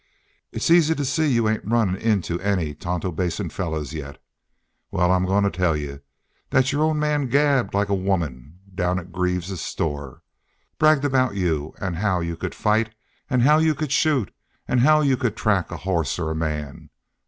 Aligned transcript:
"It's 0.51 0.71
easy 0.71 0.95
to 0.95 1.05
see 1.05 1.27
you 1.31 1.47
ain't 1.47 1.63
run 1.63 1.95
into 1.95 2.39
any 2.39 2.73
Tonto 2.73 3.11
Basin 3.11 3.51
fellers 3.51 3.93
yet. 3.93 4.19
Wal, 4.89 5.11
I'm 5.11 5.27
goin' 5.27 5.43
to 5.43 5.51
tell 5.51 5.77
you 5.77 6.01
thet 6.49 6.71
your 6.71 6.81
old 6.81 6.97
man 6.97 7.27
gabbed 7.27 7.75
like 7.75 7.89
a 7.89 7.93
woman 7.93 8.57
down 8.73 8.97
at 8.97 9.11
Greaves's 9.11 9.61
store. 9.61 10.23
Bragged 10.79 11.05
aboot 11.05 11.35
you 11.35 11.75
an' 11.79 11.93
how 11.93 12.19
you 12.19 12.35
could 12.35 12.55
fight 12.55 12.95
an' 13.29 13.41
how 13.41 13.59
you 13.59 13.75
could 13.75 13.91
shoot 13.91 14.33
an' 14.67 14.79
how 14.79 15.01
you 15.01 15.15
could 15.17 15.35
track 15.35 15.69
a 15.69 15.77
hoss 15.77 16.17
or 16.17 16.31
a 16.31 16.35
man! 16.35 16.89